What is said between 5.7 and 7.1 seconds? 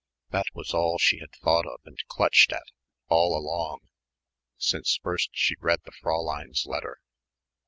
the Fräulein's letter.